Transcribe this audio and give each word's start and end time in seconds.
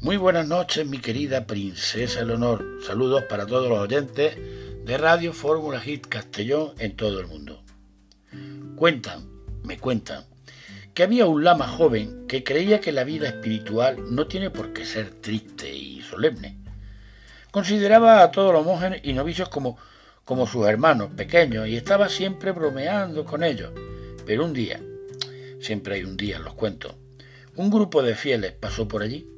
Muy 0.00 0.16
buenas 0.16 0.46
noches, 0.46 0.86
mi 0.86 0.98
querida 0.98 1.44
princesa 1.44 2.22
Leonor. 2.22 2.64
Saludos 2.86 3.24
para 3.24 3.46
todos 3.46 3.68
los 3.68 3.80
oyentes 3.80 4.36
de 4.84 4.96
Radio 4.96 5.32
Fórmula 5.32 5.80
Hit 5.80 6.06
Castellón 6.06 6.72
en 6.78 6.94
todo 6.94 7.18
el 7.18 7.26
mundo. 7.26 7.64
Cuentan, 8.76 9.28
me 9.64 9.76
cuentan, 9.76 10.24
que 10.94 11.02
había 11.02 11.26
un 11.26 11.42
lama 11.42 11.66
joven 11.66 12.28
que 12.28 12.44
creía 12.44 12.80
que 12.80 12.92
la 12.92 13.02
vida 13.02 13.26
espiritual 13.26 14.14
no 14.14 14.28
tiene 14.28 14.50
por 14.50 14.72
qué 14.72 14.86
ser 14.86 15.10
triste 15.20 15.74
y 15.74 16.00
solemne. 16.02 16.58
Consideraba 17.50 18.22
a 18.22 18.30
todos 18.30 18.52
los 18.52 18.64
monjes 18.64 19.00
y 19.02 19.14
novicios 19.14 19.48
como, 19.48 19.78
como 20.24 20.46
sus 20.46 20.64
hermanos 20.68 21.10
pequeños 21.16 21.66
y 21.66 21.76
estaba 21.76 22.08
siempre 22.08 22.52
bromeando 22.52 23.24
con 23.24 23.42
ellos. 23.42 23.72
Pero 24.24 24.44
un 24.44 24.52
día, 24.52 24.80
siempre 25.60 25.96
hay 25.96 26.04
un 26.04 26.16
día 26.16 26.36
en 26.36 26.44
los 26.44 26.54
cuentos, 26.54 26.94
un 27.56 27.68
grupo 27.68 28.00
de 28.00 28.14
fieles 28.14 28.52
pasó 28.52 28.86
por 28.86 29.02
allí 29.02 29.28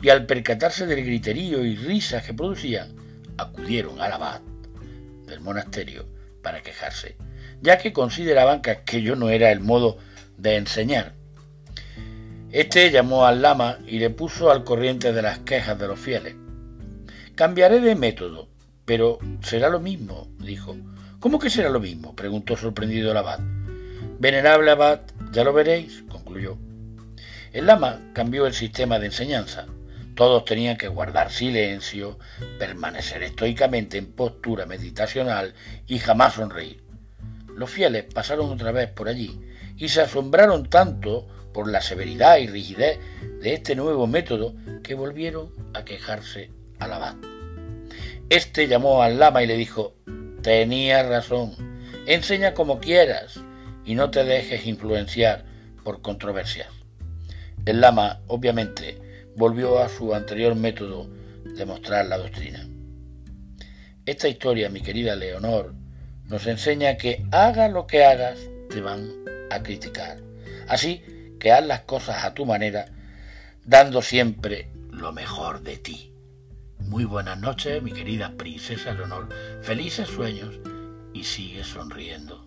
y 0.00 0.10
al 0.10 0.26
percatarse 0.26 0.86
del 0.86 1.04
griterío 1.04 1.64
y 1.64 1.76
risas 1.76 2.24
que 2.24 2.34
producía, 2.34 2.88
acudieron 3.36 4.00
al 4.00 4.12
abad 4.12 4.40
del 5.26 5.40
monasterio 5.40 6.06
para 6.42 6.62
quejarse, 6.62 7.16
ya 7.60 7.78
que 7.78 7.92
consideraban 7.92 8.62
que 8.62 8.70
aquello 8.70 9.16
no 9.16 9.30
era 9.30 9.50
el 9.50 9.60
modo 9.60 9.98
de 10.36 10.56
enseñar. 10.56 11.14
Este 12.50 12.90
llamó 12.90 13.26
al 13.26 13.42
lama 13.42 13.78
y 13.86 13.98
le 13.98 14.10
puso 14.10 14.50
al 14.50 14.64
corriente 14.64 15.12
de 15.12 15.22
las 15.22 15.40
quejas 15.40 15.78
de 15.78 15.86
los 15.86 15.98
fieles. 15.98 16.34
Cambiaré 17.34 17.80
de 17.80 17.94
método, 17.94 18.48
pero 18.84 19.18
será 19.42 19.68
lo 19.68 19.80
mismo, 19.80 20.28
dijo. 20.38 20.76
¿Cómo 21.20 21.38
que 21.38 21.50
será 21.50 21.68
lo 21.68 21.80
mismo? 21.80 22.16
preguntó 22.16 22.56
sorprendido 22.56 23.10
el 23.10 23.16
abad. 23.16 23.40
Venerable 24.18 24.70
abad, 24.70 25.00
ya 25.30 25.44
lo 25.44 25.52
veréis, 25.52 26.04
concluyó. 26.08 26.56
El 27.52 27.66
lama 27.66 28.00
cambió 28.14 28.46
el 28.46 28.54
sistema 28.54 28.98
de 28.98 29.06
enseñanza. 29.06 29.66
Todos 30.18 30.44
tenían 30.44 30.76
que 30.76 30.88
guardar 30.88 31.30
silencio, 31.30 32.18
permanecer 32.58 33.22
estoicamente 33.22 33.98
en 33.98 34.10
postura 34.10 34.66
meditacional 34.66 35.54
y 35.86 36.00
jamás 36.00 36.34
sonreír. 36.34 36.82
Los 37.54 37.70
fieles 37.70 38.02
pasaron 38.12 38.50
otra 38.50 38.72
vez 38.72 38.90
por 38.90 39.08
allí 39.08 39.40
y 39.76 39.90
se 39.90 40.00
asombraron 40.00 40.68
tanto 40.68 41.28
por 41.54 41.70
la 41.70 41.80
severidad 41.80 42.38
y 42.38 42.48
rigidez 42.48 42.98
de 43.40 43.54
este 43.54 43.76
nuevo 43.76 44.08
método 44.08 44.56
que 44.82 44.96
volvieron 44.96 45.52
a 45.72 45.84
quejarse 45.84 46.50
al 46.80 46.94
abad. 46.94 47.14
Este 48.28 48.66
llamó 48.66 49.04
al 49.04 49.20
lama 49.20 49.44
y 49.44 49.46
le 49.46 49.56
dijo 49.56 49.94
Tenías 50.42 51.06
razón, 51.06 51.54
enseña 52.06 52.54
como 52.54 52.80
quieras 52.80 53.38
y 53.84 53.94
no 53.94 54.10
te 54.10 54.24
dejes 54.24 54.66
influenciar 54.66 55.44
por 55.84 56.02
controversias. 56.02 56.66
El 57.66 57.80
lama, 57.80 58.20
obviamente, 58.26 59.06
volvió 59.38 59.78
a 59.78 59.88
su 59.88 60.12
anterior 60.14 60.56
método 60.56 61.08
de 61.44 61.64
mostrar 61.64 62.06
la 62.06 62.18
doctrina. 62.18 62.68
Esta 64.04 64.26
historia, 64.28 64.68
mi 64.68 64.80
querida 64.80 65.14
Leonor, 65.14 65.74
nos 66.24 66.46
enseña 66.48 66.96
que 66.96 67.24
haga 67.30 67.68
lo 67.68 67.86
que 67.86 68.04
hagas, 68.04 68.36
te 68.68 68.80
van 68.80 69.08
a 69.50 69.62
criticar. 69.62 70.18
Así 70.66 71.02
que 71.38 71.52
haz 71.52 71.64
las 71.64 71.82
cosas 71.82 72.24
a 72.24 72.34
tu 72.34 72.46
manera, 72.46 72.86
dando 73.64 74.02
siempre 74.02 74.70
lo 74.90 75.12
mejor 75.12 75.62
de 75.62 75.76
ti. 75.76 76.12
Muy 76.80 77.04
buenas 77.04 77.38
noches, 77.38 77.80
mi 77.80 77.92
querida 77.92 78.32
princesa 78.36 78.92
Leonor. 78.92 79.28
Felices 79.62 80.08
sueños 80.08 80.58
y 81.14 81.22
sigue 81.22 81.62
sonriendo. 81.62 82.44